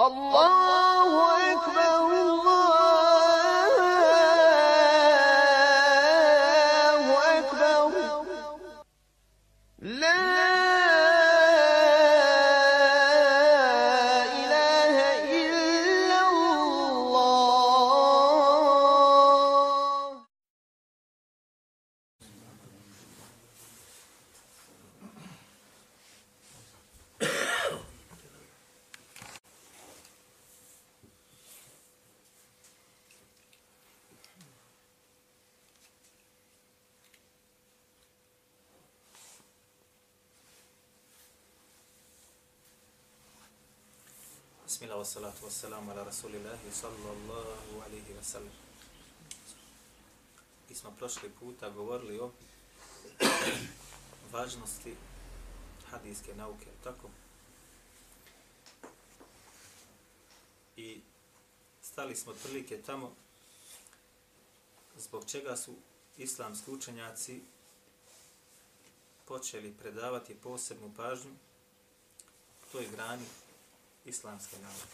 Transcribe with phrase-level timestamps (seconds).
[0.00, 2.13] الله أكبر.
[45.04, 48.52] Wa salatu wa salamu ala rasulillahi sallallahu alaihi wa sallam.
[50.68, 52.32] Mi smo prošli puta govorili o
[54.32, 54.96] važnosti
[55.90, 57.10] hadijske nauke, tako?
[60.76, 61.00] I
[61.82, 63.14] stali smo otprilike tamo
[64.96, 65.74] zbog čega su
[66.16, 67.42] islamski učenjaci
[69.24, 71.34] počeli predavati posebnu pažnju
[72.72, 73.26] toj grani
[74.04, 74.86] islamske nauke.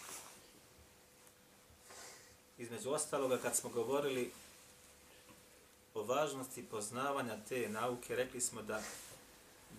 [2.59, 4.33] Između ostaloga, kad smo govorili
[5.95, 8.83] o važnosti poznavanja te nauke, rekli smo da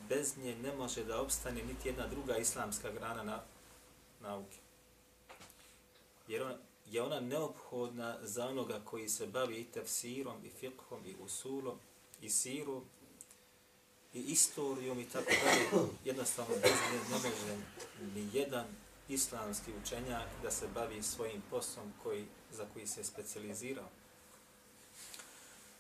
[0.10, 3.44] bez nje ne može da opstane niti jedna druga islamska grana na
[4.22, 4.58] nauke.
[6.28, 6.54] Jer on,
[6.86, 11.80] je ona neophodna za onoga koji se bavi i tefsirom, i fiqhom, i usulom,
[12.22, 12.84] i sirom,
[14.14, 15.88] i istorijom i tako dalje.
[16.06, 17.58] Jednostavno bez nje ne može
[18.14, 18.66] ni jedan
[19.14, 23.90] islamski učenjak da se bavi svojim poslom koji, za koji se specializirao.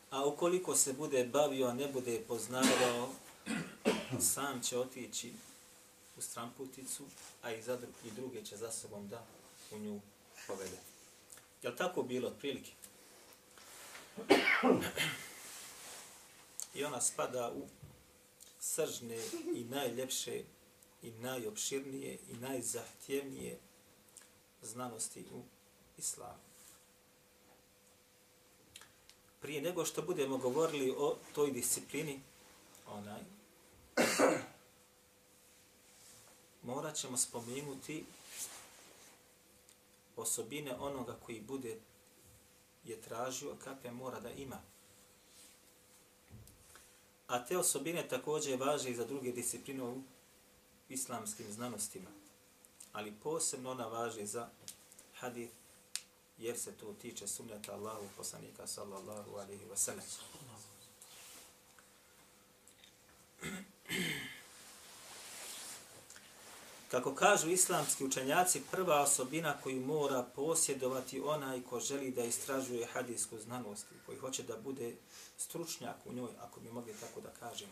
[0.09, 3.09] A ukoliko se bude bavio, a ne bude poznavao,
[4.19, 5.33] sam će otići
[6.17, 7.03] u stramputicu,
[7.41, 9.25] a i, za, i druge će za sobom da
[9.71, 10.01] u nju
[10.47, 10.77] povede.
[11.61, 12.71] Je li tako bilo od prilike?
[16.73, 17.67] I ona spada u
[18.59, 19.17] sržne
[19.55, 20.43] i najljepše
[21.01, 23.59] i najopširnije i najzahtjevnije
[24.61, 25.41] znanosti u
[25.97, 26.51] islamu.
[29.41, 32.21] Prije nego što budemo govorili o toj disciplini,
[32.87, 33.21] onaj,
[36.63, 38.05] morat ćemo spomenuti
[40.15, 41.77] osobine onoga koji bude
[42.85, 44.61] je tražio kakve mora da ima.
[47.27, 50.01] A te osobine također važe i za druge discipline u
[50.91, 52.09] islamskim znanostima.
[52.93, 54.49] Ali posebno ona važi za
[55.19, 55.53] hadith,
[56.37, 60.05] jer se to tiče sunneta Allahu poslanika sallallahu alaihi wa sallam.
[66.91, 73.37] Kako kažu islamski učenjaci, prva osobina koju mora posjedovati onaj ko želi da istražuje hadijsku
[73.37, 74.95] znanost, koji hoće da bude
[75.37, 77.71] stručnjak u njoj, ako bi mogli tako da kažemo,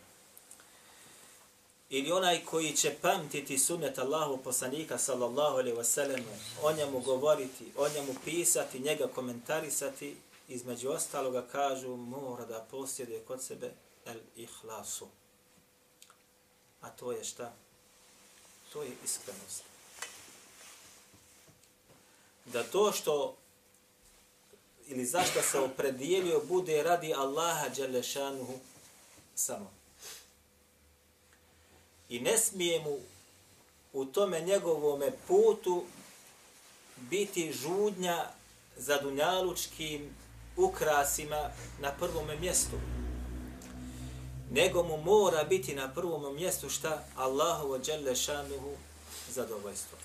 [1.90, 6.22] ili onaj koji će pamtiti sunnet Allahu poslanika sallallahu alaihi wasallam,
[6.62, 10.16] o njemu govoriti, o njemu pisati, njega komentarisati,
[10.48, 13.72] između ostaloga kažu mora da posjeduje kod sebe
[14.06, 15.06] el ihlasu.
[16.80, 17.52] A to je šta?
[18.72, 19.62] To je iskrenost.
[22.44, 23.36] Da to što
[24.86, 28.58] ili zašto se opredijelio bude radi Allaha Đelešanuhu
[29.34, 29.79] samo
[32.10, 32.98] i ne smije mu
[33.92, 35.84] u tome njegovome putu
[36.96, 38.26] biti žudnja
[38.76, 40.10] za dunjalučkim
[40.56, 41.50] ukrasima
[41.80, 42.76] na prvom mjestu.
[44.50, 48.72] Nego mu mora biti na prvom mjestu šta Allahovo dželle šanuhu
[49.28, 49.98] zadovoljstvo.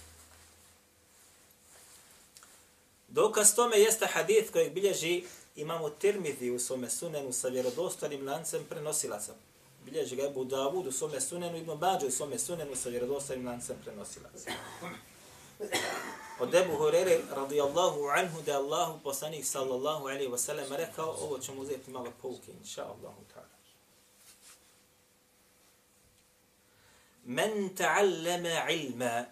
[3.08, 5.24] Dokaz tome jeste hadith kojeg bilježi
[5.56, 9.34] imamo Tirmidhi u svome sunenu sa vjerodostanim lancem prenosilaca
[9.86, 13.78] bilježi ga Ebu Davud u svome sunenu, Ibn Bađu u svome sunenu sa vjerodostavim lancem
[13.84, 14.52] prenosilaca.
[16.40, 21.62] Od Ebu Hurere radijallahu anhu da Allahu poslanik sallallahu alaihi wa sallam rekao, ovo ćemo
[21.62, 23.56] uzeti malo pouke, inša Allahu ta'ala.
[27.26, 29.26] Men ta'allama ilma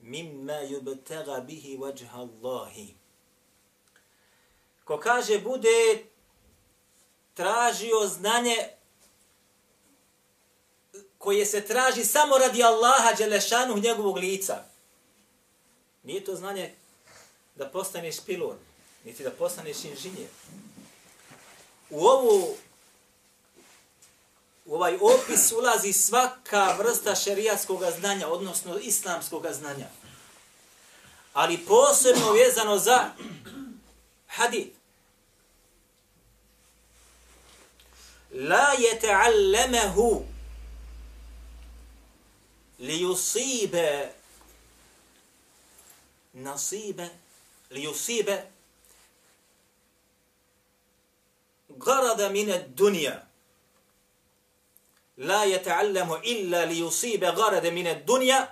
[0.00, 2.94] mimma yubtaga bihi wajha Allahi.
[4.84, 6.04] Ko kaže bude
[7.38, 8.56] tražio znanje
[11.18, 14.64] koje se traži samo radi Allaha Đelešanu njegovog lica.
[16.02, 16.74] Nije to znanje
[17.54, 18.56] da postaneš pilot,
[19.04, 20.28] niti da postaneš inženjer.
[21.90, 22.56] U ovu
[24.64, 29.86] u ovaj opis ulazi svaka vrsta šerijatskog znanja, odnosno islamskog znanja.
[31.32, 33.10] ali posebno vezano za
[34.26, 34.77] hadith.
[38.38, 40.24] La yeta'allamahu
[42.78, 44.08] li yusibe
[46.34, 47.10] nasibe
[47.70, 48.42] li yusibe
[51.68, 53.22] garada min ad-dunya.
[55.16, 58.46] La yata'allamu illa li yusibe garada min ad-dunya.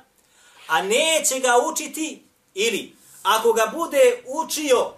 [0.69, 2.23] A neće ga učiti
[2.55, 4.95] ili ako ga bude učio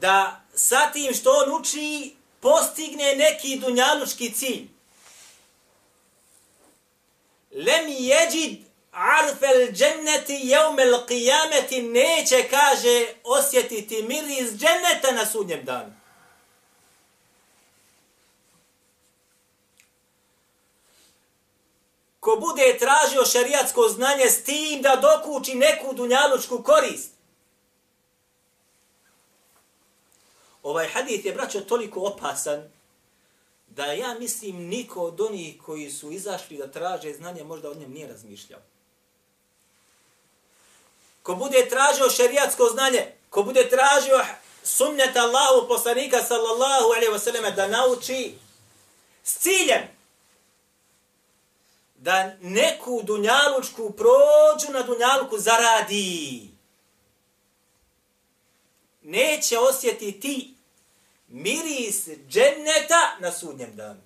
[0.00, 4.68] da sa tim što on uči postigne neki dunjalučki cilj.
[7.50, 8.58] Lem jeđid
[8.92, 15.92] arfel dženneti jeumel qijameti neće, kaže, osjetiti mir iz dženneta na sudnjem danu.
[22.20, 27.19] Ko bude tražio šerijatsko znanje s tim da dokuči neku dunjalučku korist,
[30.62, 32.70] Ovaj hadith je, braćo, toliko opasan
[33.68, 37.92] da ja mislim niko od onih koji su izašli da traže znanje možda od njem
[37.92, 38.60] nije razmišljao.
[41.22, 44.24] Ko bude tražio šerijatsko znanje, ko bude tražio
[44.62, 48.34] sumnjata Allahu poslanika sallallahu alaihi wasallam da nauči
[49.24, 49.82] s ciljem
[51.96, 56.49] da neku dunjalučku prođu na dunjaluku zaradi
[59.10, 60.54] neće osjetiti
[61.28, 64.00] miris dženneta na sudnjem danu.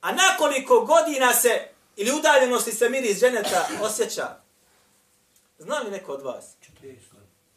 [0.00, 4.40] A nakoliko godina se, ili udaljenosti se miris dženeta osjeća?
[5.58, 6.56] Zna li neko od vas?
[6.82, 6.96] 40.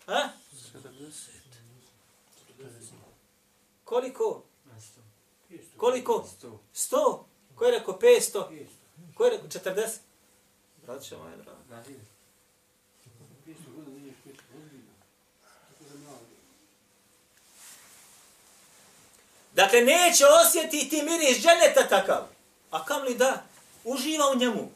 [0.06, 0.30] Ha?
[0.74, 1.33] 70.
[3.83, 4.44] Koliko?
[5.77, 6.27] Koliko?
[6.74, 7.24] 100.
[7.56, 8.65] Ko je rekao 500?
[9.15, 9.97] Ko je rekao 40?
[10.86, 11.83] Braća moja draga.
[19.53, 22.23] Dakle, neće osjetiti miris dženeta takav.
[22.71, 23.44] A kam li da?
[23.83, 24.71] Uživa u njemu.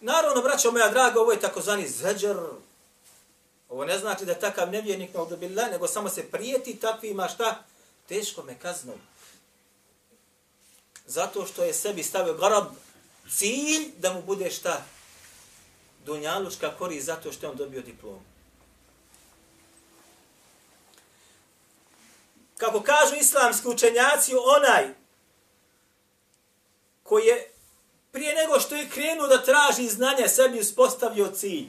[0.00, 2.36] Naravno, braćo moja draga, ovo je takozvani zeđer.
[3.68, 7.64] Ovo ne znači da je takav nevjernik na odobila, nego samo se prijeti takvima šta?
[8.08, 8.98] Teško me kaznom.
[11.06, 12.64] Zato što je sebi stavio garab
[13.30, 14.82] cilj da mu bude šta?
[16.04, 18.35] Dunjalučka kori zato što je on dobio diplomu.
[22.56, 24.94] Kako kažu islamski učenjaci, onaj
[27.02, 27.50] koji je
[28.12, 31.68] prije nego što je krenuo da traži znanje, sebi uspostavio cilj.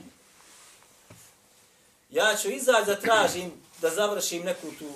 [2.09, 3.51] Ja ću izaći da tražim,
[3.81, 4.89] da završim neku tu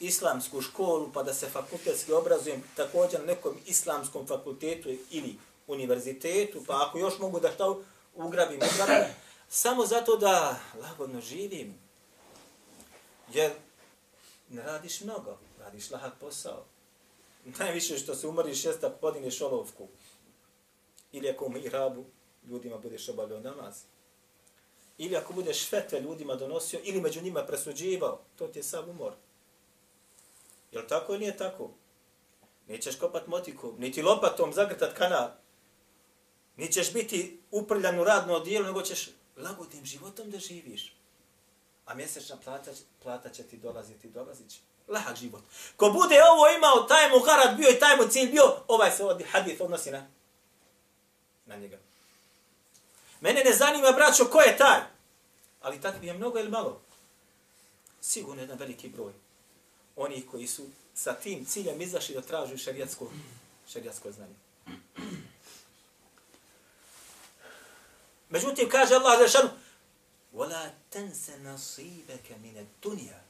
[0.00, 6.86] islamsku školu, pa da se fakultetski obrazujem također na nekom islamskom fakultetu ili univerzitetu, pa
[6.86, 7.74] ako još mogu da šta
[8.14, 9.14] ugrabim, ugrabim,
[9.48, 11.74] samo zato da lagodno živim.
[13.32, 13.52] Jer
[14.50, 16.64] ne radiš mnogo, radiš lahak posao.
[17.58, 19.88] Najviše što se umoriš jeste da podineš olovku.
[21.12, 22.04] Ili ako u mihrabu
[22.48, 23.82] ljudima budeš obavljao namaz.
[24.98, 29.12] Ili ako budeš fetve ljudima donosio, ili među njima presuđivao, to ti je sav umor.
[30.72, 31.70] Je li tako ili nije tako?
[32.68, 35.28] Nećeš kopat motiku, niti lopatom zagrtat kanal.
[36.56, 40.99] Nećeš biti uprljan u radno odijelo, nego ćeš lagodnim životom da živiš
[41.90, 42.70] a mjesečna plata,
[43.02, 44.58] plata će ti dolaziti, dolazit će.
[44.88, 45.42] Lahak život.
[45.76, 49.04] Ko bude ovo imao, taj mu harat bio i taj mu cilj bio, ovaj se
[49.04, 50.06] od hadith odnosi na,
[51.46, 51.78] na njega.
[53.20, 54.80] Mene ne zanima, braćo, ko je taj?
[55.60, 56.80] Ali takvi je mnogo ili malo?
[58.00, 59.12] Sigurno jedan veliki broj.
[59.96, 63.10] Oni koji su sa tim ciljem izašli da tražu šarijatsko,
[63.72, 64.34] šarijatsko znanje.
[68.28, 69.50] Međutim, kaže Allah za šanu,
[70.33, 73.25] ولا تنس نصيبك من الدنيا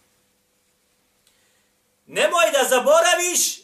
[2.08, 3.62] Nemoj da zaboraviš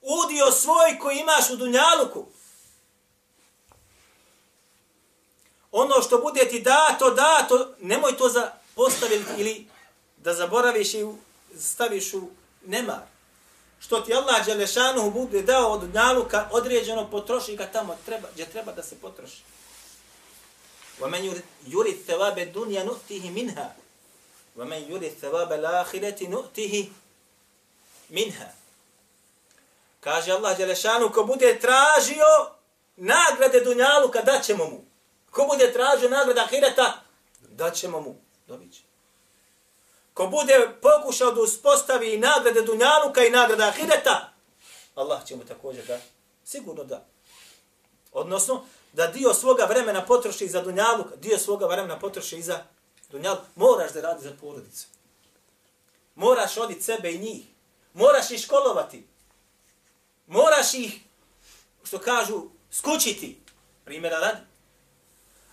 [0.00, 2.26] udio svoj koji imaš u dunjaluku.
[5.72, 9.68] Ono što bude ti dato, dato, nemoj to za postaviti ili
[10.16, 11.06] da zaboraviš i
[11.58, 12.28] staviš u
[12.66, 13.00] nemar.
[13.80, 18.72] Što ti Allah Đelešanu bude dao od dunjaluka, određeno potroši ga tamo treba, gdje treba
[18.72, 19.42] da se potroši.
[21.00, 23.76] ومن يريد ثواب الدنيا نؤته منها
[24.56, 26.88] ومن يريد ثواب الآخرة نؤته
[28.10, 28.54] منها
[30.04, 32.50] Kaže Allah Đelešanu, ko bude tražio
[32.96, 34.84] nagrade Dunjaluka, daćemo mu.
[35.30, 37.02] Ko bude tražio nagrade Ahireta,
[37.40, 38.14] daćemo mu.
[38.46, 38.80] Dobit će.
[40.14, 44.32] Ko bude pokušao da uspostavi nagrade Dunjaluka i nagrade Ahireta,
[44.94, 45.98] Allah će mu također da.
[46.44, 47.06] Sigurno da.
[48.12, 52.63] Odnosno, da dio svoga vremena potroši za dunjaluk, dio svoga vremena potroši i za
[53.11, 53.43] dunjaluk.
[53.55, 54.87] Moraš da radi za porodicu.
[56.15, 57.45] Moraš oditi sebe i njih.
[57.93, 59.07] Moraš ih školovati.
[60.27, 60.99] Moraš ih,
[61.83, 63.39] što kažu, skučiti.
[63.85, 64.41] Primjera radi.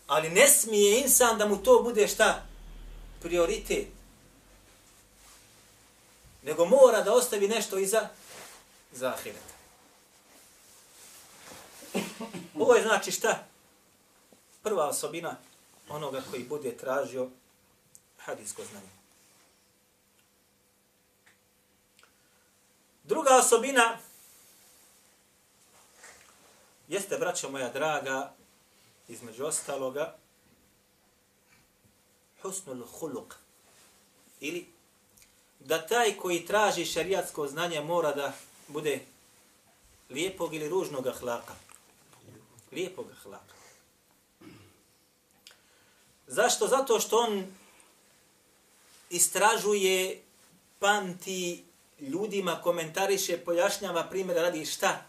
[0.06, 2.42] Ali ne smije insan da mu to bude šta?
[3.22, 3.86] Prioritet.
[6.42, 8.08] Nego mora da ostavi nešto iza
[8.92, 9.12] za
[12.58, 13.44] Ovo je znači šta?
[14.62, 15.36] Prva osobina
[15.88, 17.28] onoga koji bude tražio
[18.18, 18.88] hadijsko znanje.
[23.04, 23.98] Druga osobina
[26.88, 28.32] jeste, braćo moja draga,
[29.08, 30.16] između ostaloga,
[32.42, 33.34] husnul huluk.
[34.40, 34.66] Ili
[35.60, 38.32] da taj koji traži šariatsko znanje mora da
[38.68, 39.00] bude
[40.10, 41.65] lijepog ili ružnog ahlaka.
[42.72, 43.54] Lijepog ahlaka.
[46.26, 46.66] Zašto?
[46.66, 47.46] Zato što on
[49.10, 50.22] istražuje,
[50.78, 51.64] pamti
[52.00, 55.04] ljudima, komentariše, pojašnjava primjer, radi šta?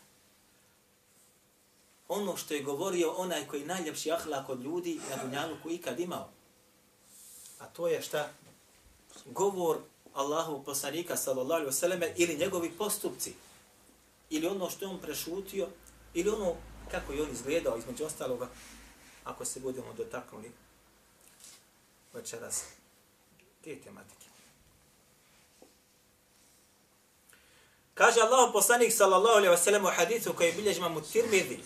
[2.08, 6.30] Ono što je govorio onaj koji najljepši ahlak od ljudi na dunjalu koji ikad imao.
[7.60, 8.30] A to je šta?
[9.26, 9.78] Govor
[10.14, 13.34] Allahu poslanika sallallahu alejhi ve selleme ili njegovi postupci
[14.30, 15.68] ili ono što je on prešutio
[16.14, 16.56] ili ono
[16.92, 18.48] kako je on izgledao između ostaloga
[19.24, 20.52] ako se budemo dotaknuli
[22.14, 22.64] večeras
[23.64, 24.28] te tematike.
[27.94, 31.60] Kaže Allah poslanik sallallahu alejhi ve sellem u hadisu koji bilježi mamu Tirmidhi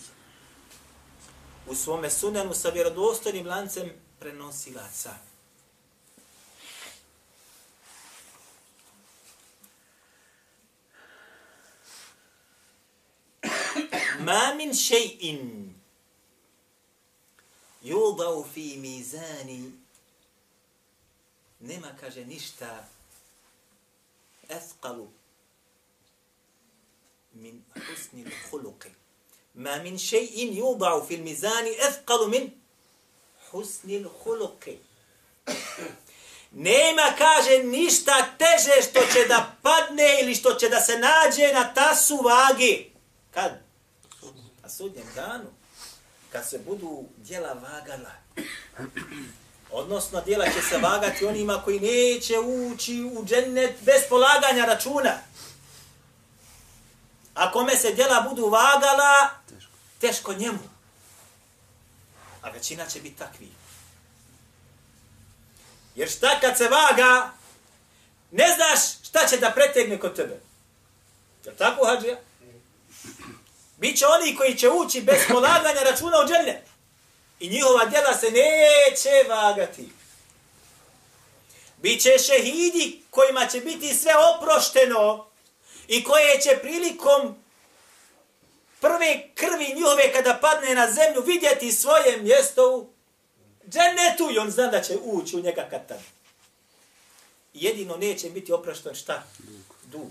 [1.66, 5.31] u svome sunenu sa vjerodostojnim lancem prenosilaca.
[14.24, 15.72] Ma min shay'in
[17.84, 19.72] yudau fi mizani.
[21.60, 22.88] Nema kaže ništa
[24.48, 25.06] athqalu
[27.34, 28.82] min husni al-khuluq
[29.54, 32.44] ma min shay'in yudau fi al-mizan athqalu min
[33.50, 34.62] husni al-khuluq
[36.52, 41.74] nema kaže ništa teže što će da padne ili što će da se nađe na
[41.74, 42.90] tasu vagi.
[43.30, 43.71] kad?
[44.76, 45.50] Sudnjem danu
[46.32, 48.12] kad se budu djela vagala
[49.72, 55.18] Odnosno, djela će se vagati onima koji neće ući u džennet bez polaganja računa.
[57.34, 60.68] A kome se djela budu vagala, teško, teško njemu.
[62.42, 63.48] A većina će biti takvi.
[65.94, 67.30] Jer šta kad se vaga,
[68.30, 70.40] ne znaš šta će da pretegne kod tebe.
[71.44, 72.16] Je tako, Hadžija?
[73.82, 76.62] Biće oni koji će ući bez polaganja računa u džennet.
[77.40, 79.88] I njihova djela se neće vagati.
[81.76, 85.26] Biće šehidi kojima će biti sve oprošteno
[85.88, 87.44] i koje će prilikom
[88.80, 92.88] prve krvi njihove kada padne na zemlju vidjeti svoje mjesto u
[93.68, 96.00] džennetu i on zna da će ući u njega kad tad.
[97.54, 99.22] Jedino neće biti oprošten šta?
[99.82, 100.10] Dug.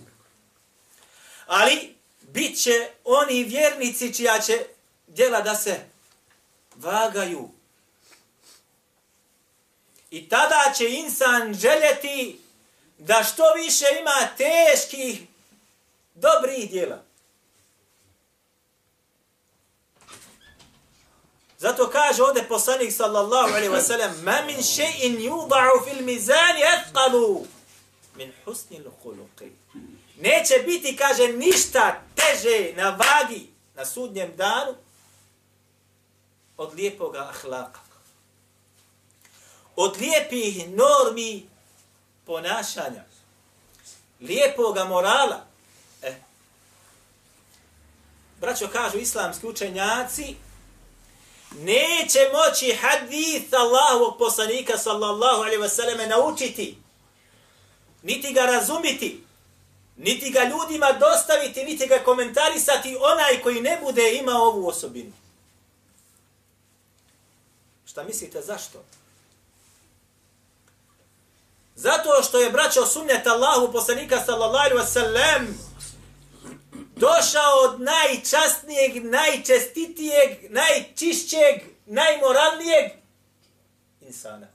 [1.46, 2.01] Ali
[2.34, 4.66] bit će oni vjernici čija će
[5.08, 5.80] djela da se
[6.76, 7.50] vagaju.
[10.12, 12.40] I tada će insan željeti
[12.98, 15.22] da što više ima teških
[16.16, 17.04] dobrih djela.
[21.58, 27.46] Zato kaže ovdje poslanik sallallahu alaihi wa sallam ma min še'in yuda'u fil mizani atqalu
[28.16, 29.50] min husni l'huluqi.
[30.20, 34.76] Neće biti, kaže, ništa teže na vagi na sudnjem danu
[36.58, 37.80] od lijepog ahlaka.
[39.76, 41.50] Od lijepih normi
[42.26, 43.04] ponašanja.
[44.20, 45.46] Lijepog morala.
[46.02, 46.16] E.
[48.40, 50.36] Braćo kažu islamski učenjaci,
[51.52, 56.78] neće moći hadith Allahovog poslanika sallallahu alaihi wasallam naučiti,
[58.02, 59.24] niti ga razumiti,
[59.98, 65.12] niti ga ljudima dostaviti, niti ga komentarisati onaj koji ne bude imao ovu osobinu.
[67.86, 68.84] Šta mislite zašto?
[71.76, 75.58] Zato što je braćo sunnet Allahu poslanika sallallahu alaihi ve sellem
[76.96, 82.92] došao od najčastnijeg, najčestitijeg, najčišćeg, najmoralnijeg
[84.02, 84.48] insana.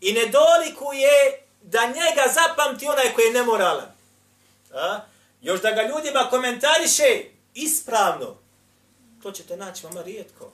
[0.00, 3.92] I ne dolikuje da njega zapamti onaj koji je nemoralan.
[4.74, 5.00] A?
[5.42, 8.36] Još da ga ljudima komentariše ispravno.
[9.22, 10.52] To ćete naći vama rijetko.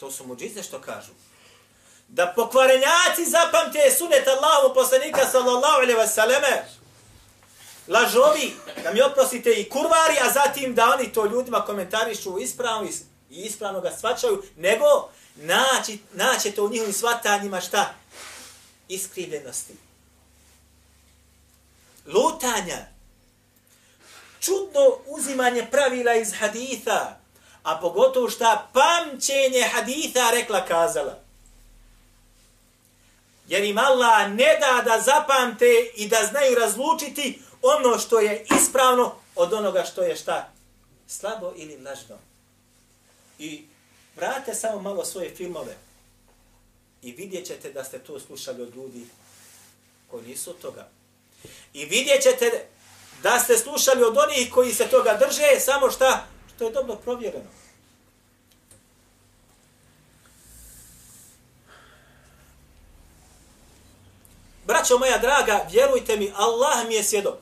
[0.00, 1.12] To su muđice što kažu.
[2.08, 6.62] Da pokvarenjaci zapamte sunet Allahu poslanika sallallahu alaihi wasallame,
[7.88, 12.90] lažovi, da mi oprostite i kurvari, a zatim da oni to ljudima komentarišu ispravno
[13.30, 14.84] i ispravno ga svačaju, nego
[15.34, 18.01] naći, naći u njihovim svatanjima šta?
[18.88, 19.74] Iskrivljenosti.
[22.06, 22.86] Lutanja.
[24.40, 27.16] Čudno uzimanje pravila iz haditha,
[27.62, 31.18] a pogotovo šta pamćenje haditha rekla kazala.
[33.48, 39.14] Jer im Allah ne da da zapamte i da znaju razlučiti ono što je ispravno
[39.34, 40.48] od onoga što je šta?
[41.06, 42.18] Slabo ili lažno.
[43.38, 43.64] I
[44.16, 45.76] vrate samo malo svoje filmove
[47.02, 49.06] i vidjet ćete da ste to slušali od ljudi
[50.10, 50.88] koji nisu od toga.
[51.74, 52.66] I vidjet ćete
[53.22, 56.26] da ste slušali od onih koji se toga drže, samo šta?
[56.54, 57.50] Što je dobro provjereno.
[64.66, 67.38] Braćo moja draga, vjerujte mi, Allah mi je svjedok.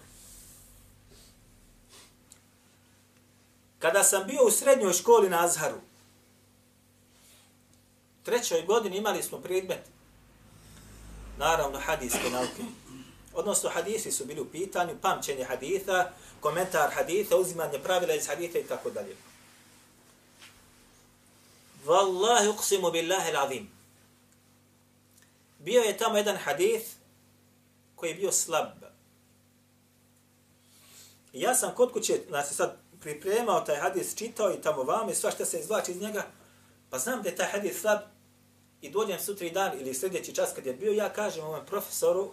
[3.79, 5.81] Kada sam bio u srednjoj školi na Azharu,
[8.23, 9.81] trećoj godini imali smo predmet,
[11.39, 12.63] naravno hadijske nauke.
[13.35, 16.11] Odnosno hadisi su bili u pitanju, pamćenje haditha,
[16.41, 19.17] komentar haditha, uzimanje pravila iz haditha i tako dalje.
[21.87, 23.67] Wallahi uqsimu billahi l'azim.
[25.59, 26.87] Bio je tamo jedan hadith
[27.97, 28.69] koji je bio slab.
[31.33, 35.15] I ja sam kod kuće, znači sad pripremao taj hadis, čitao i tamo vam i
[35.15, 36.27] sva što se izvlači iz njega,
[36.91, 37.99] pa znam da je taj hadis slab
[38.81, 42.31] i dođem sutri dan ili sljedeći čas kad je bio, ja kažem ovom profesoru,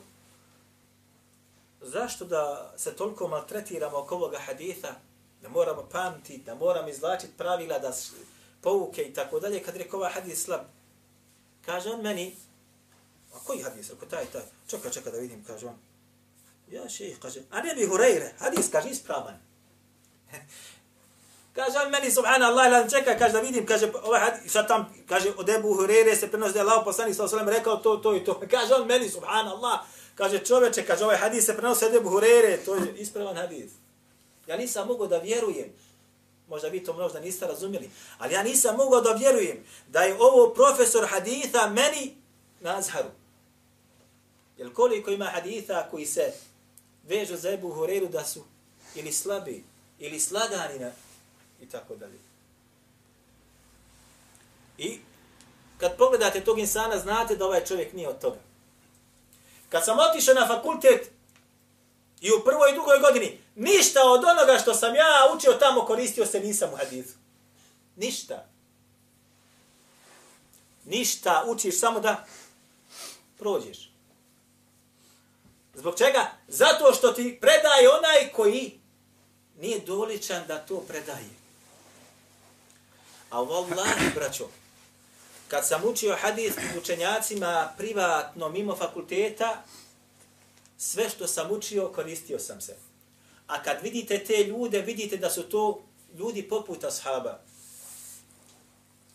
[1.81, 4.95] zašto da se toliko maltretiramo oko ovoga haditha,
[5.41, 7.93] da moramo pamtiti, da moramo izlačiti pravila, da
[8.61, 10.61] pouke i tako dalje, kad rekao ovaj hadis slab.
[11.65, 12.35] Kaže on meni,
[13.33, 15.75] a koji hadis, ako taj, taj, čekaj, čekaj da vidim, kaže on.
[16.71, 19.39] Ja šeih, kaže, a ne bi Hureyre, hadis, kaže, ispravan.
[21.57, 25.33] kaže on meni, subhanallah, lan čeka, kaže da vidim, kaže, ovaj hadis, sad tam, kaže,
[25.37, 28.23] od Ebu Hurere se prenosi da je Allah poslanik sa osallam rekao to, to i
[28.23, 28.39] to.
[28.53, 29.79] Kaže on meni, subhanallah,
[30.15, 33.71] kaže čoveče, kaže ovaj hadis se prenosi od Ebu Hurere, to je ispravan hadis.
[34.47, 35.73] Ja nisam mogao da vjerujem,
[36.47, 40.53] možda vi to možda niste razumjeli, ali ja nisam mogao da vjerujem da je ovo
[40.53, 42.15] profesor haditha meni
[42.61, 43.09] na Azharu.
[44.57, 46.33] Jer koliko ima haditha koji se
[47.03, 48.43] vežu za Ebu Hureyru da su
[48.95, 49.63] ili slabi,
[49.99, 50.91] ili slaganina
[51.61, 52.19] i tako dalje.
[54.77, 54.99] I
[55.77, 58.39] kad pogledate tog insana, znate da ovaj čovjek nije od toga.
[59.69, 61.11] Kad sam otišao na fakultet
[62.21, 66.25] i u prvoj i drugoj godini, ništa od onoga što sam ja učio tamo koristio
[66.25, 67.13] se nisam u hadisu.
[67.95, 68.45] Ništa.
[70.85, 72.25] Ništa učiš samo da
[73.37, 73.91] prođeš.
[75.73, 76.31] Zbog čega?
[76.47, 78.79] Zato što ti predaje onaj koji
[79.59, 81.36] nije doličan da to predaje.
[83.29, 84.47] A vallahi, braćo,
[85.47, 89.63] kad sam učio hadis učenjacima privatno mimo fakulteta,
[90.77, 92.75] sve što sam učio koristio sam se.
[93.47, 95.83] A kad vidite te ljude, vidite da su to
[96.17, 97.39] ljudi poput ashaba.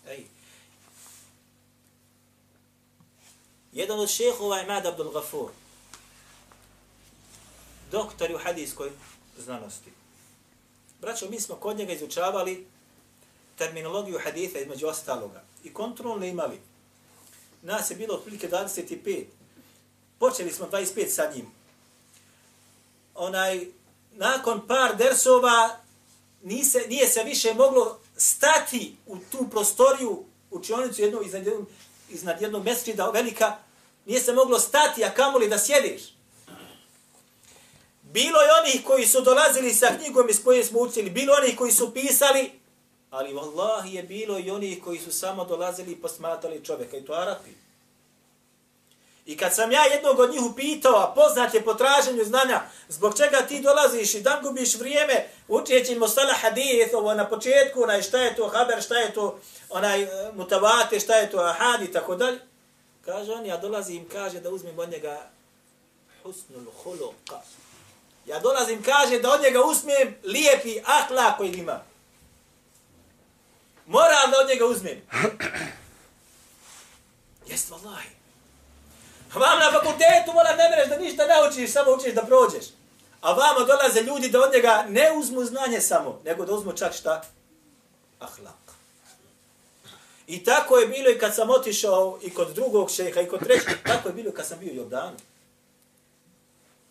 [0.08, 0.24] Ej.
[3.72, 5.50] Jedan od šehova je Mad Abdul Gafur.
[7.90, 8.90] Doktor u hadijskoj
[9.38, 9.90] znanosti.
[11.00, 12.66] Braćo, mi smo kod njega izučavali
[13.62, 16.60] terminologiju haditha između ostaloga i kontrolne imali.
[17.62, 19.24] Nas je bilo otprilike 25.
[20.18, 21.46] Počeli smo 25 sa njim.
[23.14, 23.66] Onaj,
[24.12, 25.76] nakon par dersova
[26.42, 31.66] nise, nije se više moglo stati u tu prostoriju, učionicu jednu, iznad, jednog,
[32.10, 33.56] iznad jednog mesrida velika,
[34.06, 36.02] nije se moglo stati, a kamoli da sjediš.
[38.02, 41.72] Bilo je onih koji su dolazili sa knjigom iz koje smo učili, bilo onih koji
[41.72, 42.61] su pisali,
[43.12, 47.12] ali vallahi je bilo i oni koji su samo dolazili i posmatali čovjeka, i to
[47.12, 47.50] Arapi.
[49.26, 53.16] I kad sam ja jednog od njih upitao, a poznat je po traženju znanja, zbog
[53.16, 58.18] čega ti dolaziš i dan gubiš vrijeme, učeći sala hadith, ovo na početku, onaj šta
[58.18, 59.38] je to haber, šta je to
[59.70, 62.38] onaj e, mutavate, šta je to ahad i tako dalje.
[63.04, 65.30] Kaže on, ja dolazim, kaže da uzmem od njega
[66.22, 67.40] husnul huluqa.
[68.26, 71.91] Ja dolazim, kaže da od njega usmijem lijepi ahlak koji ima.
[73.86, 75.02] Moram da od njega uzmem.
[77.50, 78.08] Jest, vallahi.
[79.34, 82.64] Vam na fakultetu moram ne mereš da ništa ne učiš, samo učiš da prođeš.
[83.20, 86.94] A vama dolaze ljudi da od njega ne uzmu znanje samo, nego da uzmu čak
[86.94, 87.22] šta?
[88.22, 88.62] ahlak.
[90.26, 93.78] I tako je bilo i kad sam otišao i kod drugog šeha i kod trećeg,
[93.86, 95.16] tako je bilo i kad sam bio u Jordanu.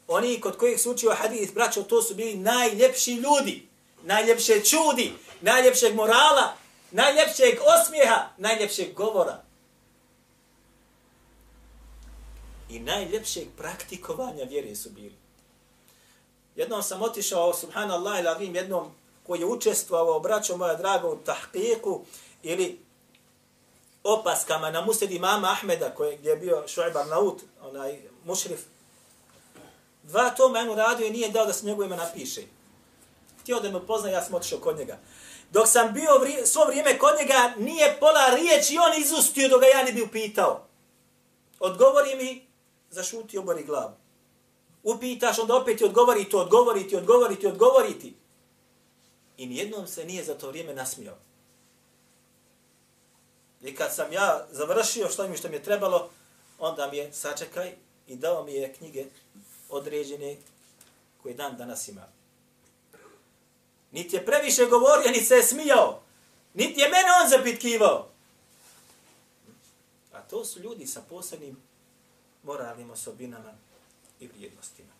[0.07, 3.67] Oni kod kojih su učio hadith, braćo, to su bili najljepši ljudi,
[4.03, 6.53] najljepše čudi, najljepšeg morala,
[6.91, 9.41] najljepšeg osmijeha, najljepšeg govora.
[12.69, 15.15] I najljepšeg praktikovanja vjere su bili.
[16.55, 18.91] Jednom sam otišao, subhanallah ila vim, jednom
[19.27, 21.99] koji je učestvovao, braćo moja draga, u tahqiku
[22.43, 22.79] ili
[24.03, 28.59] opaskama na musedi imama Ahmeda, koji, gdje je bio Šuajbar Naut, onaj mušrif.
[30.03, 32.41] Dva toma jednu radio i nije dao da se njegovo ime napiše.
[33.41, 34.97] Htio da me pozna, ja sam otišao kod njega.
[35.51, 39.67] Dok sam bio vri, svo vrijeme kod njega, nije pola riječi on izustio dok ga
[39.67, 40.67] ja ne bi upitao.
[41.59, 42.47] Odgovori mi,
[42.89, 43.93] zašuti obori glavu.
[44.83, 48.15] Upitaš, onda opet ti odgovori to, odgovori ti, odgovori ti, odgovori ti.
[49.37, 51.17] I nijednom se nije za to vrijeme nasmijao.
[53.61, 56.09] I kad sam ja završio što mi što mi je trebalo,
[56.59, 57.75] onda mi je sačekaj
[58.07, 59.05] i dao mi je knjige
[59.69, 60.37] određene
[61.23, 62.20] koje dan danas ima.
[63.91, 66.01] Niti je previše govorio, niti se je smijao.
[66.53, 68.07] Niti je mene on zapitkivao.
[70.13, 71.57] A to su ljudi sa posebnim
[72.43, 73.53] moralnim osobinama
[74.19, 74.91] i vrijednostima.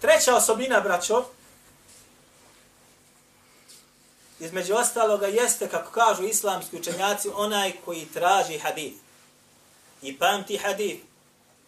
[0.00, 1.24] Treća osobina, braćo,
[4.40, 8.96] između ostaloga jeste, kako kažu islamski učenjaci, onaj koji traži hadith.
[10.02, 11.04] I pamti hadith.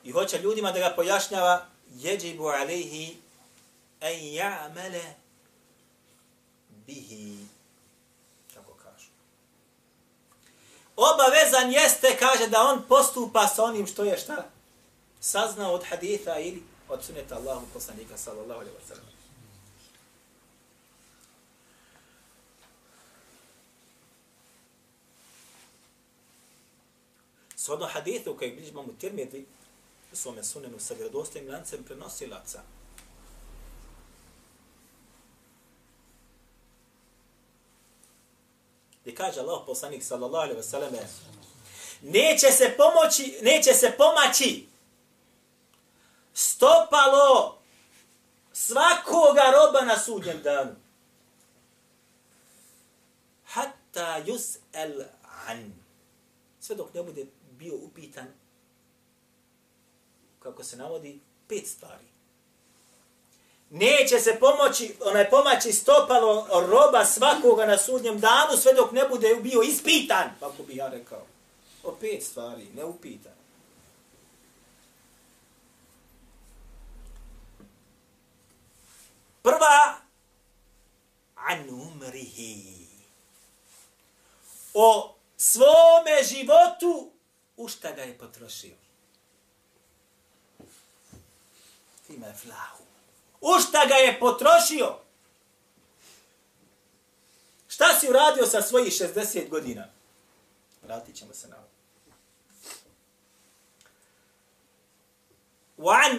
[0.04, 3.16] I hoće ljudima da ga pojašnjava, jeđibu alaihi
[4.00, 5.04] en ja'mele
[6.86, 7.46] bihi.
[8.54, 9.08] Tako kažu.
[10.96, 14.44] Obavezan jeste, kaže, da on postupa sa onim što je šta?
[15.20, 19.12] Saznao od haditha ili od suneta Allahu poslanika sallallahu alaihi wa sallam.
[27.56, 29.46] Svodno hadithu koji bliži mamu Tirmidhi,
[30.12, 32.62] u svome sunenu sa vjerodostojim lancem prenosilaca.
[39.02, 41.06] Gdje kaže Allah poslanik sallallahu alaihi wasallam
[42.02, 44.66] neće se pomoći, neće se pomaći
[46.34, 47.58] stopalo
[48.52, 50.74] svakoga roba na sudnjem danu.
[53.44, 55.02] Hatta yus el
[55.46, 55.72] an.
[56.60, 58.26] Sve dok ne bude bio upitan,
[60.42, 62.12] kako se navodi, pet stvari.
[63.70, 69.34] Neće se pomoći, onaj pomaći stopalo roba svakoga na sudnjem danu, sve dok ne bude
[69.34, 71.26] bio ispitan, kako bi ja rekao.
[71.82, 73.32] O pet stvari, ne upitan.
[79.42, 79.96] Prva,
[81.34, 82.86] an umrihi.
[84.74, 87.10] O svome životu
[87.56, 88.74] u šta ga je potrošio.
[92.12, 92.84] Fima flahu.
[93.40, 94.98] U šta ga je potrošio?
[97.68, 99.88] Šta si uradio sa svojih 60 godina?
[100.82, 101.66] Vratit ćemo se na ovo.
[105.78, 106.18] Wa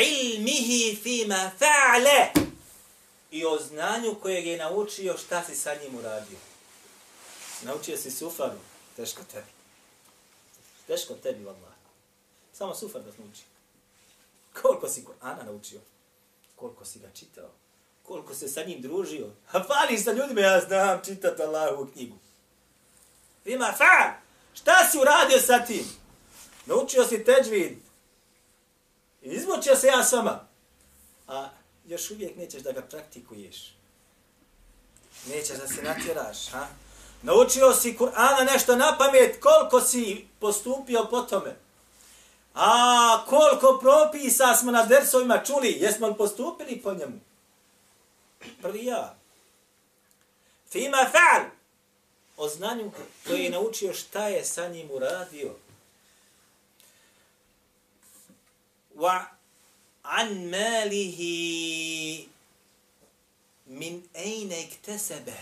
[0.00, 2.26] ilmihi fima fa'ale.
[3.30, 6.38] I o znanju kojeg je naučio šta si sa njim uradio.
[7.62, 8.58] Naučio si sufaru,
[8.96, 9.50] teško tebi.
[10.86, 11.74] Teško tebi, vallaha.
[12.52, 13.42] Samo sufar da nauči.
[14.62, 15.80] Koliko si Kur'ana naučio?
[16.56, 17.50] Koliko si ga čitao?
[18.02, 19.26] Koliko se sa njim družio?
[19.52, 22.16] A fališ sa ljudima, ja znam čitati Allahovu knjigu.
[23.44, 24.14] Ima fa!
[24.54, 25.84] Šta si uradio sa tim?
[26.66, 27.78] Naučio si teđvid.
[29.22, 30.46] Izmučio se ja sama.
[31.28, 31.48] A
[31.86, 33.74] još uvijek nećeš da ga praktikuješ.
[35.28, 36.66] Nećeš da se natjeraš, ha?
[37.22, 41.56] Naučio si Kur'ana nešto na pamet, koliko si postupio po tome.
[42.54, 47.20] A koliko propisa smo na dersovima čuli, jesmo li postupili po njemu?
[48.62, 49.16] Prvi ja.
[50.70, 51.44] Fima fa'al.
[52.36, 52.92] O znanju
[53.26, 55.54] koji je naučio šta je sa njim uradio.
[58.94, 59.24] Wa
[60.02, 62.28] an malihi
[63.66, 65.36] min ejne iktesebe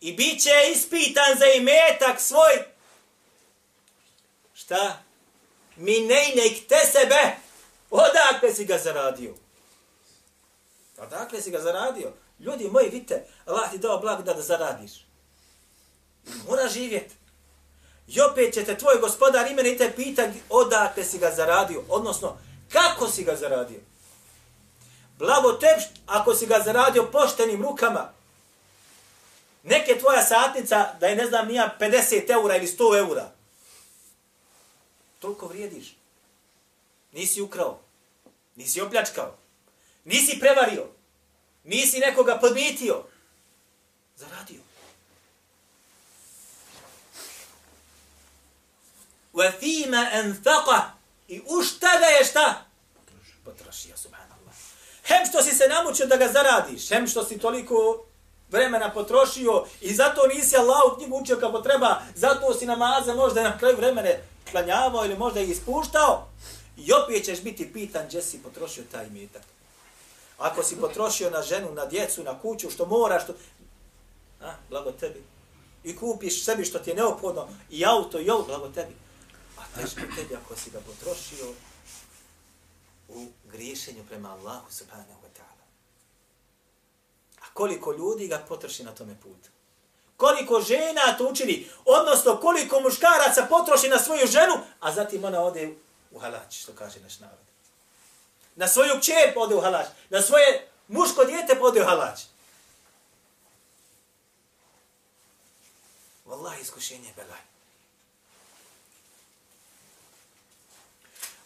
[0.00, 2.64] i bit će ispitan za imetak svoj.
[4.54, 5.02] Šta?
[5.76, 6.32] Mi ne
[6.68, 7.36] te sebe.
[7.90, 9.34] Odakle si ga zaradio?
[10.98, 12.12] Odakle si ga zaradio?
[12.38, 14.92] Ljudi moji, vidite, Allah ti dao blag da, da zaradiš.
[16.48, 17.14] Mora živjeti.
[18.08, 21.82] I opet će te tvoj gospodar imene i te pita odakle si ga zaradio.
[21.88, 22.38] Odnosno,
[22.72, 23.80] kako si ga zaradio?
[25.18, 25.66] Blago te
[26.06, 28.12] ako si ga zaradio poštenim rukama.
[29.62, 33.30] Neke tvoja satnica da je ne znam nija 50 eura ili 100 eura.
[35.22, 35.96] Toliko vrijediš.
[37.12, 37.80] Nisi ukrao.
[38.56, 39.36] Nisi opljačkao.
[40.04, 40.86] Nisi prevario.
[41.64, 43.04] Nisi nekoga podmitio.
[44.16, 44.60] Zaradio.
[49.32, 50.80] Wa fima anfaqa
[51.28, 52.64] i u šta ga je šta?
[53.44, 54.54] Potrošio, subhanallah.
[55.04, 58.04] Hem što si se namučio da ga zaradiš, hem što si toliko
[58.50, 63.42] vremena potrošio i zato nisi Allah u knjigu učio kako treba, zato si namaze možda
[63.42, 66.28] na kraju vremene klanjavao ili možda ih ispuštao,
[66.76, 69.42] i opet ćeš biti pitan gdje si potrošio taj metak.
[70.38, 73.34] Ako si potrošio na ženu, na djecu, na kuću, što moraš, što...
[74.40, 75.22] A, blago tebi.
[75.84, 78.94] I kupiš sebi što ti je neophodno, i auto, i auto, blago tebi.
[79.58, 81.54] A teško tebi ako si ga potrošio
[83.08, 85.64] u griješenju prema Allahu subhanahu wa ta'ala.
[87.40, 89.51] A koliko ljudi ga potroši na tome putu?
[90.16, 95.74] koliko žena to učini, odnosno koliko muškaraca potroši na svoju ženu, a zatim ona ode
[96.10, 97.38] u halač, što kaže naš narod.
[98.56, 102.20] Na svoju čer ode u halač, na svoje muško djete ode u halač.
[106.26, 107.40] Wallahi, iskušenje je belaj.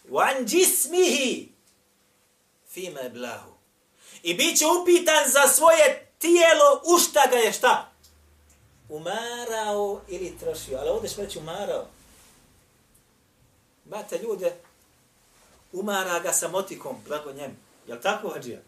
[0.09, 1.51] Wan jismihi
[2.73, 3.51] fima blahu.
[4.23, 7.91] I bit će upitan za svoje tijelo, ušta ga je šta?
[8.89, 10.77] Umarao ili trošio.
[10.77, 11.85] Ali ovdje smo umarao.
[13.85, 14.55] Bate ljude,
[15.73, 17.55] umara ga sa motikom, blago njemu.
[17.87, 18.59] Je li tako, Hadžija?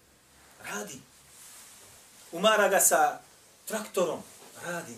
[0.65, 0.99] Radi.
[2.32, 3.19] Umara ga sa
[3.65, 4.19] traktorom,
[4.65, 4.95] radi.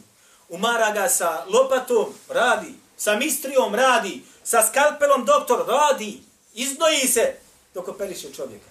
[0.50, 2.76] Umara ga sa lopatom, radi.
[2.98, 4.24] Sa mistrijom, radi.
[4.44, 6.24] Sa skalpelom, doktor, radi.
[6.54, 7.36] Iznoji se
[7.74, 8.70] dok operiše čovjeka.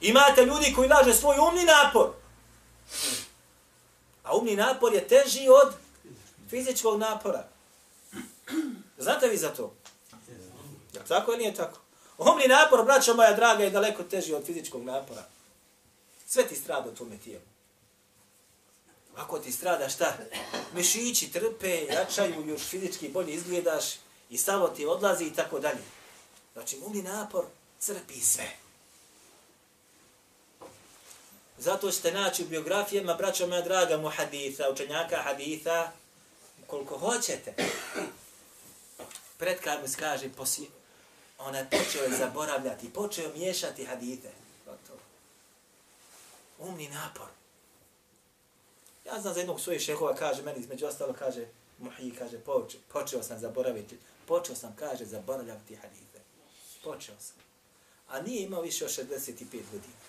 [0.00, 2.12] Imate ljudi koji laže svoj umni napor.
[4.26, 5.74] A umni napor je teži od
[6.50, 7.48] fizičkog napora.
[8.98, 9.74] Znate vi za to?
[10.94, 11.80] Ja, tako ili nije tako?
[12.18, 15.24] Umni napor, braćo moja draga, je daleko teži od fizičkog napora.
[16.26, 17.44] Sve ti strada u tome tijelu.
[19.16, 20.16] Ako ti strada šta?
[20.74, 23.84] Mišići trpe, jačaju, još fizički bolje izgledaš
[24.30, 25.82] i samo ti odlazi i tako dalje.
[26.52, 27.44] Znači, umni napor
[27.78, 28.65] crpi sve.
[31.58, 35.92] Zato ćete naći u biografijama, braćo moja draga, mu haditha, učenjaka haditha,
[36.66, 37.54] koliko hoćete.
[39.38, 40.68] Pred kad mu skaže, posi,
[41.38, 44.30] ona je počeo je zaboravljati, počeo miješati hadite.
[44.64, 44.98] Gotovo.
[46.58, 47.28] Umni napor.
[49.04, 51.46] Ja znam za jednog svojih šehova, kaže meni, između ostalo, kaže,
[51.78, 56.20] muhi, kaže, počeo, počeo sam zaboraviti, počeo sam, kaže, zaboravljati hadite.
[56.84, 57.36] Počeo sam.
[58.08, 60.05] A nije imao više od 65 godina.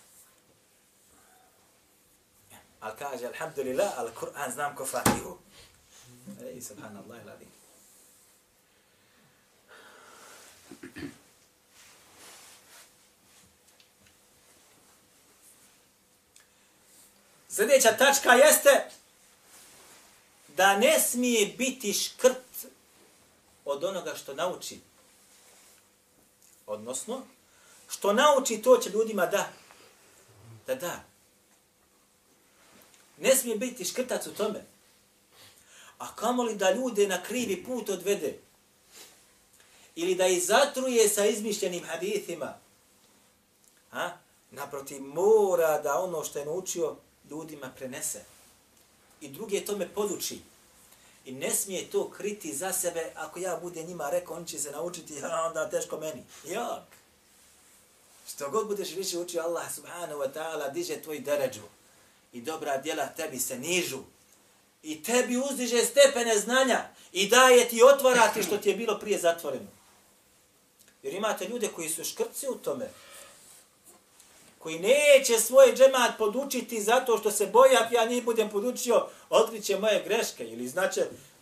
[2.80, 5.38] Ali kaže, alhamdulillah, ali Kur'an znam ko fatihu.
[6.42, 7.48] Ej, subhanallah, ladim.
[17.50, 18.90] Sljedeća tačka jeste
[20.48, 22.66] da ne smije biti škrt
[23.66, 24.80] od onoga što nauči.
[26.66, 27.22] Odnosno,
[27.90, 29.50] što nauči, to će ljudima da.
[30.68, 31.04] Da da.
[33.18, 34.66] Ne smije biti škrtac u tome.
[35.98, 38.40] A kamo li da ljude na krivi put odvede?
[39.96, 42.54] Ili da ih zatruje sa izmišljenim hadithima?
[43.92, 44.18] Ha?
[44.52, 46.96] Naprotiv, mora da ono što je naučio
[47.30, 48.22] ljudima prenese.
[49.22, 50.40] I druge tome poduči.
[51.26, 54.72] I ne smije to kriti za sebe, ako ja bude njima rekao, on će se
[54.72, 56.24] naučiti, a onda teško meni.
[56.46, 56.84] Jak.
[58.30, 61.62] Što god budeš više učio, Allah subhanahu wa ta'ala diže tvoj deređu.
[62.38, 64.00] I dobra djela tebi se nižu.
[64.84, 66.90] I tebi uzdiže stepene znanja.
[67.12, 69.68] I daje ti otvarati što ti je bilo prije zatvoreno.
[71.04, 72.90] Jer imate ljude koji su škrci u tome
[74.68, 79.80] koji neće svoj džemat podučiti zato što se boji, ako ja njih budem podučio, otkriće
[79.80, 81.02] moje greške ili znači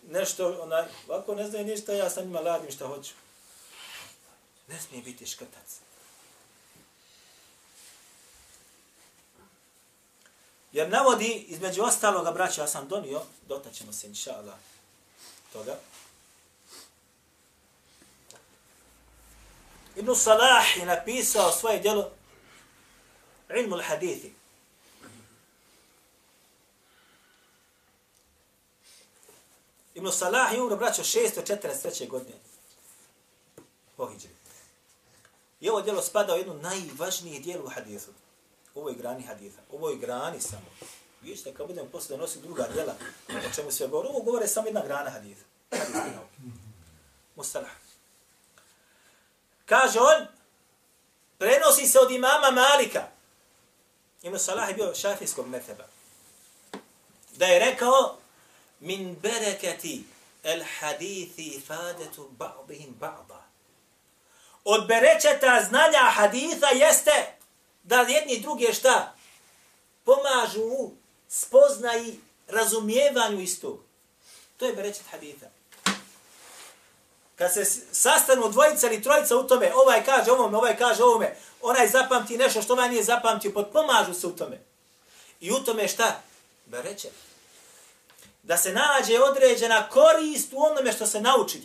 [0.09, 3.13] nešto, onaj, ovako ne znaju ništa, ja sam njima ladim što hoću.
[4.67, 5.84] Ne smije biti škrtac.
[10.75, 14.55] Jer navodi, između ostaloga, braća, ja sam donio, dotaćemo se, inša Allah,
[15.53, 15.77] toga.
[19.95, 22.11] Ibn Salah je napisao svoje djelo
[23.59, 24.33] Ilmul Hadithi.
[29.93, 32.07] Ibn Salah je umro, braćo, 643.
[32.07, 32.37] godine.
[33.97, 34.35] Po hijđri.
[35.61, 38.11] I ovo djelo spada u jednu najvažnije dijelu u hadithu
[38.75, 40.65] ovoj grani haditha, ovoj grani samo.
[41.21, 42.95] Vidite ćete kad budemo posle donositi druga djela,
[43.29, 45.43] o čemu sve govori, ovo govore samo jedna grana haditha.
[45.71, 46.35] Haditha nauke.
[47.35, 47.71] Mustalah.
[49.65, 50.27] Kaže on,
[51.37, 53.07] prenosi se od imama Malika.
[54.23, 55.83] Ima Salah je bio šafijskog meteba.
[57.35, 58.17] Da je rekao,
[58.79, 60.03] min bereketi
[60.43, 63.41] el hadithi fadetu ba'dihim ba'da.
[64.63, 67.34] Od berečeta znanja haditha jeste
[67.85, 69.15] da jedni druge šta?
[70.03, 70.93] Pomažu u
[71.29, 73.79] spoznaji razumijevanju istog.
[74.57, 75.45] To je berečet haditha.
[77.35, 81.87] Kad se sastanu dvojica ili trojica u tome, ovaj kaže ovome, ovaj kaže ovome, onaj
[81.87, 84.61] zapamti nešto što ovaj nije zapamtio, potpomažu se u tome.
[85.39, 86.21] I u tome šta?
[86.65, 87.13] Berečet
[88.47, 91.61] da se nađe određena korist u onome što se nauči.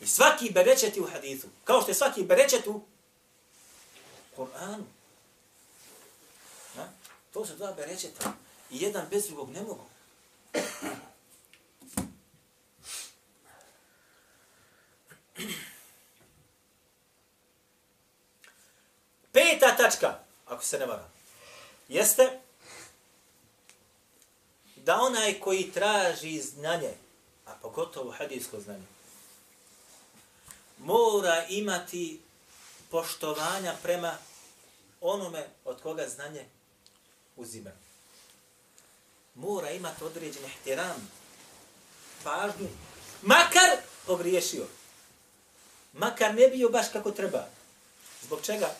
[0.00, 2.80] I svaki berečet u hadithu, kao što je svaki berečet u
[4.38, 4.84] Koranu.
[6.76, 6.88] Na?
[7.32, 8.32] To su dva berečeta.
[8.70, 9.84] I jedan bez drugog ne mogu.
[19.32, 21.12] Peta tačka, ako se ne varam,
[21.88, 22.40] jeste
[24.76, 26.94] da onaj koji traži znanje,
[27.46, 28.86] a pogotovo hadijsko znanje,
[30.78, 32.20] mora imati
[32.90, 34.16] poštovanja prema
[35.00, 36.44] onome od koga znanje
[37.36, 37.70] uzima.
[39.34, 41.10] Mora imati određen ihtiram,
[42.24, 42.68] pažnju,
[43.22, 43.70] makar
[44.06, 44.66] pogriješio.
[45.92, 47.46] Makar ne bio baš kako treba.
[48.22, 48.74] Zbog čega?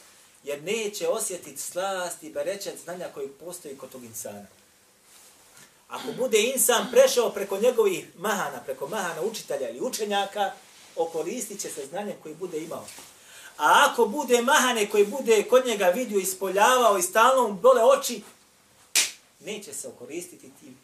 [0.44, 4.46] Jer neće osjetiti slast i berečet znanja koji postoji kod tog insana.
[5.88, 10.52] Ako bude insan prešao preko njegovih mahana, preko mahana učitelja ili učenjaka,
[10.96, 12.86] okoristit će se znanje koji bude imao.
[13.58, 18.22] A ako bude mahane koji bude kod njega vidio, ispoljavao i stalno mu bole oči,
[19.40, 20.78] neće se okoristiti tim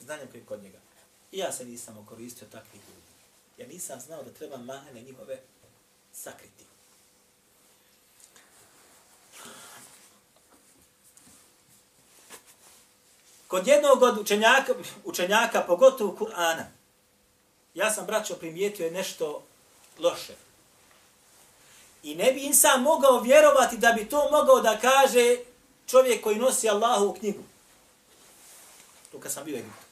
[0.00, 0.78] znanjem koji kod njega.
[1.32, 3.12] I ja se nisam okoristio takvih ljudi.
[3.58, 5.40] Ja nisam znao da treba mahane njihove
[6.12, 6.64] sakriti.
[13.48, 16.64] Kod jednog od učenjaka, učenjaka pogotovo Kur'ana,
[17.74, 19.42] ja sam, braćo, primijetio nešto
[19.98, 20.43] loše.
[22.04, 25.36] I ne bi insan mogao vjerovati da bi to mogao da kaže
[25.86, 27.42] čovjek koji nosi Allahu u knjigu.
[29.12, 29.84] To kad sam bio Egiptu.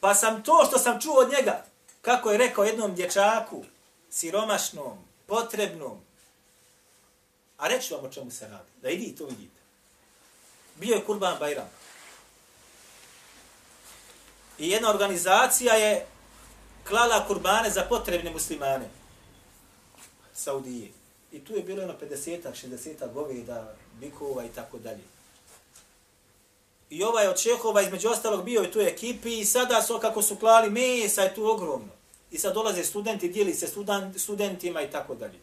[0.00, 1.64] Pa sam to što sam čuo od njega,
[2.02, 3.64] kako je rekao jednom dječaku,
[4.10, 6.00] siromašnom, potrebnom,
[7.56, 9.58] a reći vam o čemu se radi, da idi to vidite
[10.78, 11.70] bio je Kurban Bajram.
[14.58, 16.06] I jedna organizacija je
[16.88, 18.88] klala kurbane za potrebne muslimane.
[20.34, 20.88] Saudije.
[21.32, 25.02] I tu je bilo jedno 50-ak, 60-ak goveda, bikova i tako dalje.
[26.90, 30.36] I ovaj od Čehova između ostalog bio je tu ekipi i sada su kako su
[30.36, 31.92] klali mesa je tu ogromno.
[32.30, 33.68] I sad dolaze studenti, dijeli se
[34.16, 35.38] studentima i tako dalje.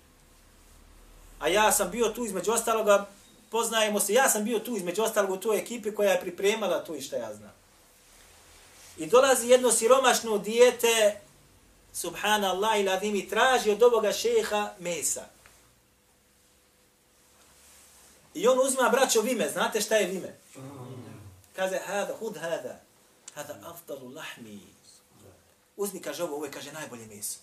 [1.40, 3.08] A ja sam bio tu između ostaloga
[3.50, 6.96] poznajemo se, ja sam bio tu između ostalog u toj ekipi koja je pripremala to
[6.96, 7.54] i šta ja znam.
[8.98, 11.20] I dolazi jedno siromašno dijete,
[11.96, 15.26] subhanallah ila i traži od ovoga šeha mesa.
[18.34, 20.36] I on uzima braćo vime, znate šta je vime?
[21.56, 22.80] Kaže, hada, hud hada,
[23.34, 24.60] hada afdalu lahmi.
[25.78, 27.40] Uzmi, kaže ovo, ovo je, kaže, najbolje meso.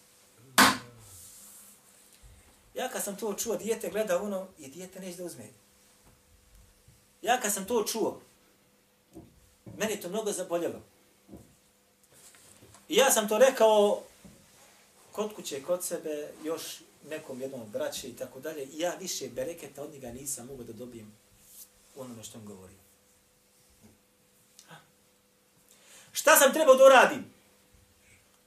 [2.75, 5.49] Ja kad sam to čuo, dijete gleda ono i dijete neće da uzme.
[7.23, 8.21] Ja kad sam to čuo,
[9.77, 10.83] meni to mnogo zaboljelo.
[12.89, 14.03] I ja sam to rekao
[15.13, 16.63] kod kuće, kod sebe, još
[17.09, 18.65] nekom jednom braće i tako dalje.
[18.65, 21.13] I ja više bereketa od njega nisam mogao da dobijem
[21.97, 22.75] onome što on govori.
[26.13, 27.25] Šta sam trebao da uradim?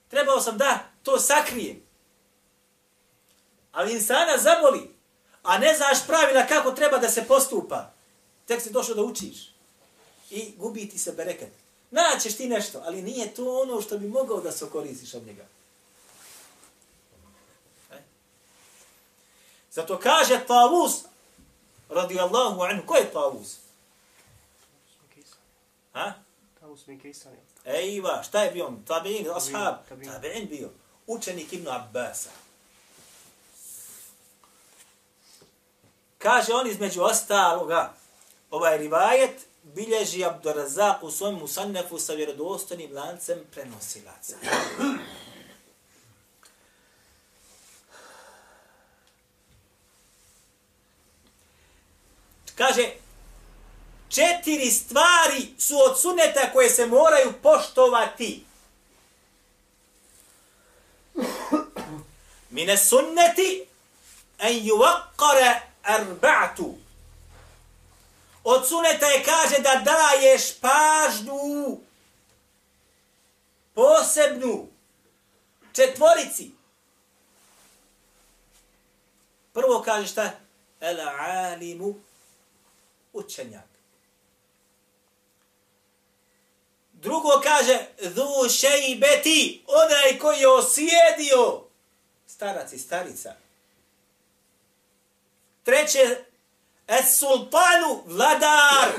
[0.10, 1.82] Trebao sam da to sakrijem.
[3.72, 4.90] Ali insana zaboli,
[5.44, 7.94] a ne znaš pravila kako treba da se postupa.
[8.46, 9.54] Tek si došao da učiš.
[10.30, 11.52] I gubi ti se bereket.
[11.92, 15.46] Naćeš ti nešto, ali nije to ono što bi mogao da se koristiš od njega.
[19.76, 21.04] Zato kaže Tavus,
[21.90, 23.58] radi Allahu anhu, ko je Tavus?
[25.94, 26.14] Ha?
[26.60, 27.34] Tavus bin Kejsan.
[27.66, 28.84] Ejva, šta je bio on?
[28.88, 29.76] Tabi'in, ashab.
[29.90, 30.70] Tabi'in bio.
[31.08, 32.30] Učenik Ibn Abbasa.
[36.18, 37.94] Kaže on između ostaloga,
[38.52, 44.36] ovaj rivajet bilježi Abdurazak u svojom musannefu sa vjerodostanim lancem prenosilaca.
[52.56, 52.92] Kaže,
[54.10, 58.46] četiri stvari su od suneta koje se moraju poštovati.
[62.50, 63.66] Mine sunneti
[64.40, 66.76] en yuvakkare arba'tu.
[68.44, 71.80] Od suneta je kaže da daješ pažnju
[73.74, 74.68] posebnu
[75.74, 76.52] četvorici.
[79.54, 80.32] Prvo kaže šta?
[80.80, 81.96] El alimu
[83.16, 83.76] učenjak.
[86.94, 91.64] Drugo kaže dhu šejbeti, onaj koji je osjedio
[92.28, 93.36] starac i starica.
[95.64, 96.24] Treće,
[96.88, 98.90] es sultanu, vladar.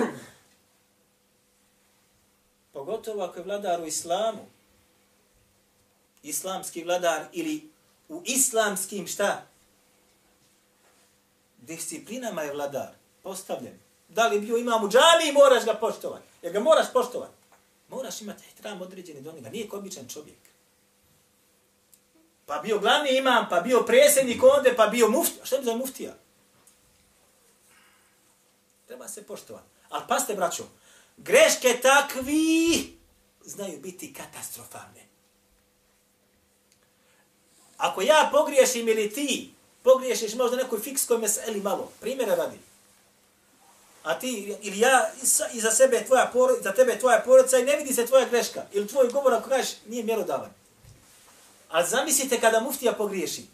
[2.73, 4.47] Pogotovo ako je vladar u islamu.
[6.23, 7.71] Islamski vladar ili
[8.09, 9.47] u islamskim šta?
[11.59, 13.86] Disciplinama je vladar postavljen.
[14.09, 16.25] Da li bio imam u džami, moraš ga poštovati.
[16.43, 17.33] Jer ga moraš poštovati.
[17.89, 19.51] Moraš imati tram određeni do njega.
[19.51, 20.39] Nije običan čovjek.
[22.47, 25.45] Pa bio glavni imam, pa bio predsjednik onde, pa bio muftija.
[25.45, 26.15] Šta bi za muftija?
[28.87, 29.67] Treba se poštovati.
[29.89, 30.65] Ali paste, braćo,
[31.17, 32.97] greške takvi
[33.45, 35.07] znaju biti katastrofalne.
[37.77, 42.59] Ako ja pogriješim ili ti pogriješiš možda nekoj fikskoj meseli malo, primjera radi,
[44.07, 45.11] a ti ili ja
[45.53, 48.89] iza sebe tvoja porodica, za tebe tvoja porodica i ne vidi se tvoja greška ili
[48.89, 50.51] tvoj govor ako kažeš nije mjerodavan.
[51.71, 53.47] A zamislite kada muftija pogriješi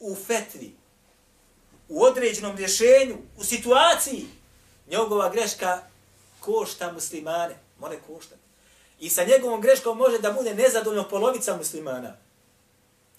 [0.00, 0.74] u fetvi,
[1.88, 4.26] u određenom rješenju, u situaciji,
[4.90, 5.82] njegova greška
[6.40, 8.34] košta muslimane, more košta.
[9.00, 12.16] I sa njegovom greškom može da bude nezadovoljno polovica muslimana.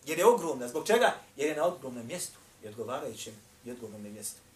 [0.05, 0.67] Jer je ogromna.
[0.67, 1.15] Zbog čega?
[1.36, 2.38] Jer je na ogromnom mjestu.
[2.63, 3.34] I odgovarajućem
[3.65, 4.48] i odgovornom mjestu.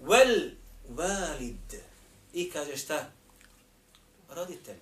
[0.00, 0.50] Well,
[0.88, 1.74] valid.
[2.32, 3.06] I kaže šta?
[4.30, 4.78] Roditelj.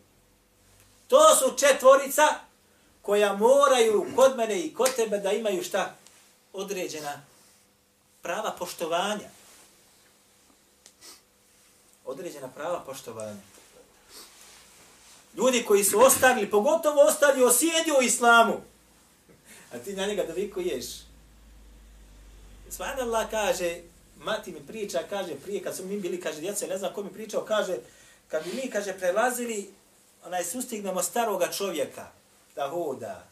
[1.09, 2.23] To su četvorica
[3.03, 5.95] koja moraju kod mene i kod tebe da imaju šta?
[6.53, 7.23] Određena
[8.23, 9.29] prava poštovanja.
[12.05, 13.41] Određena prava poštovanja.
[15.37, 18.61] Ljudi koji su ostavili, pogotovo ostavili, osjedio islamu.
[19.73, 20.85] A ti na njega dovikuješ.
[22.71, 23.81] Svanallah kaže,
[24.25, 27.12] mati mi priča, kaže, prije kad smo mi bili, kaže, djeca, ne znam ko mi
[27.12, 27.77] pričao, kaže,
[28.29, 29.75] kad bi mi, kaže, prelazili,
[30.25, 32.11] onaj, sustignemo staroga čovjeka,
[32.55, 33.27] da hoda.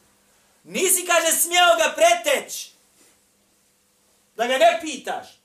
[0.64, 2.70] Nisi, kaže, smjeo ga preteć,
[4.36, 5.40] da ga ne pitaš,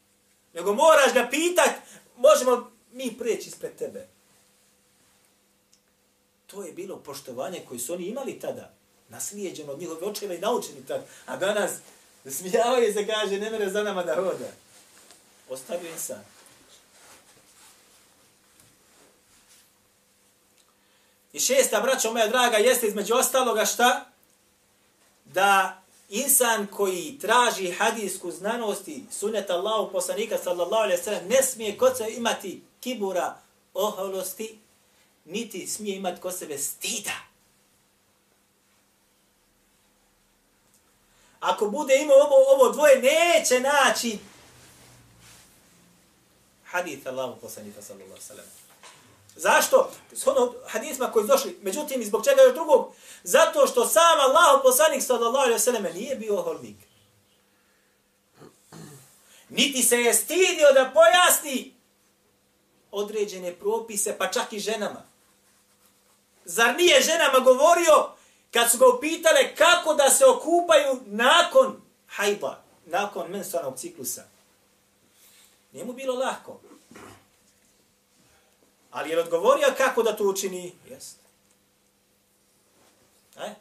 [0.53, 1.71] nego moraš ga pitat,
[2.17, 4.07] možemo mi preći ispred tebe.
[6.47, 8.73] To je bilo poštovanje koje su oni imali tada,
[9.09, 11.71] naslijeđeno od njihove očeva i naučeni tada, a danas
[12.25, 14.66] smijavaju se, kaže, ne mere za nama da hoda
[15.49, 16.23] ostavio insan.
[21.33, 24.05] I šesta, braćo moja draga, jeste između ostaloga šta?
[25.25, 31.77] Da insan koji traži hadijsku znanost i sunet Allahu poslanika sallallahu alaihi sallam ne smije
[31.77, 33.37] kod sebe imati kibura
[33.73, 34.59] oholosti,
[35.25, 37.13] niti smije imati kod sebe stida.
[41.39, 44.17] Ako bude imao ovo, ovo dvoje, neće naći
[46.77, 48.45] hadith Allahu poslanika sallallahu alejhi ve sellem.
[49.35, 49.91] Zašto?
[50.13, 52.93] S ono hadisma koji došli, međutim, zbog čega još drugog?
[53.23, 56.77] Zato što sam Allah poslanik sallallahu alejhi ve sellem nije bio holnik.
[59.49, 61.73] Niti se je stidio da pojasni
[62.91, 65.03] određene propise, pa čak i ženama.
[66.45, 68.09] Zar nije ženama govorio
[68.51, 74.23] kad su ga upitale kako da se okupaju nakon hajba, nakon menstrualnog ciklusa?
[75.71, 76.59] Nije mu bilo lahko.
[78.91, 80.73] Ali je odgovorio kako da to učini?
[80.89, 81.21] Jeste.
[83.37, 83.53] E?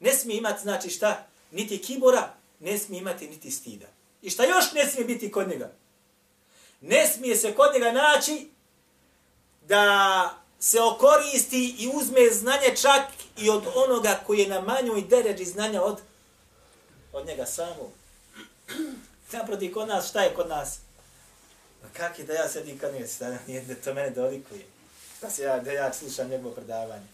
[0.00, 3.86] Ne smije imati, znači šta, niti kibora, ne smije imati niti stida.
[4.22, 5.72] I šta još ne smije biti kod njega?
[6.80, 8.50] Ne smije se kod njega naći
[9.62, 13.02] da se okoristi i uzme znanje čak
[13.38, 16.00] i od onoga koji je na manjoj deređi znanja od,
[17.12, 17.90] od njega samog.
[19.32, 20.78] Naproti kod nas, šta je kod nas?
[21.82, 24.66] Pa kak je da ja sedim kad njega, da, nije da to mene dolikuje.
[25.20, 27.06] Da, se ja, da ja slušam njegovo predavanje.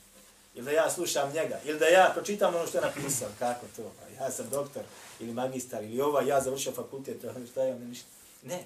[0.54, 1.60] Ili da ja slušam njega.
[1.64, 3.28] Ili da ja pročitam ono što je napisao.
[3.38, 3.92] Kako to?
[4.00, 4.82] Pa ja sam doktor
[5.20, 7.16] ili magistar ili ova, ja završio fakultet.
[7.50, 8.08] Šta je ono ništa?
[8.42, 8.64] Ne.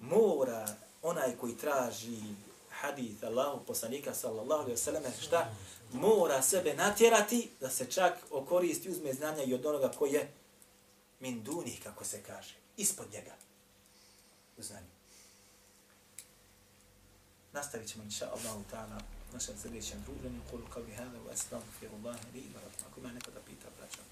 [0.00, 0.66] Mora
[1.02, 2.18] onaj koji traži
[2.70, 5.50] hadith Allahu poslanika sallallahu alaihi wa sallam, šta?
[5.92, 10.32] Mora sebe natjerati da se čak okoristi uzme znanja i od onoga koji je
[11.20, 13.32] min dunih, kako se kaže, ispod njega.
[14.58, 14.99] U znanju
[17.52, 19.00] nastavit ćemo inša Allah u ta'ala
[19.32, 20.40] našem sljedećem druženju.
[20.50, 22.86] Kulu kao bi hada u aslamu firullahi li ima ratma.
[22.90, 24.04] Ako me nekada pita, braćam.